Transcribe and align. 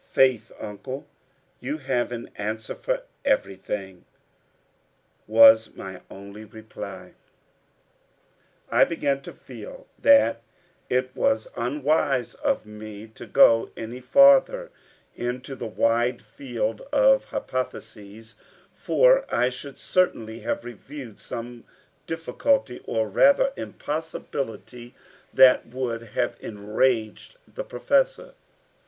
"Faith, 0.09 0.51
Uncle, 0.59 1.05
you 1.59 1.77
have 1.77 2.11
an 2.11 2.27
answer 2.35 2.73
for 2.73 3.03
everything," 3.23 4.03
was 5.27 5.75
my 5.75 6.01
only 6.09 6.43
reply. 6.43 7.13
I 8.71 8.83
began 8.83 9.21
to 9.21 9.31
feel 9.31 9.85
that 9.99 10.41
it 10.89 11.15
was 11.15 11.49
unwise 11.55 12.33
of 12.33 12.65
me 12.65 13.09
to 13.09 13.27
go 13.27 13.69
any 13.77 13.99
farther 13.99 14.71
into 15.15 15.53
the 15.55 15.67
wide 15.67 16.23
field 16.23 16.81
of 16.91 17.25
hypotheses 17.25 18.33
for 18.73 19.25
I 19.29 19.49
should 19.49 19.77
certainly 19.77 20.39
have 20.39 20.65
revived 20.65 21.19
some 21.19 21.63
difficulty, 22.07 22.81
or 22.85 23.07
rather 23.07 23.53
impossibility, 23.55 24.95
that 25.31 25.67
would 25.67 26.01
have 26.01 26.37
enraged 26.41 27.35
the 27.47 27.63
Professor. 27.63 28.33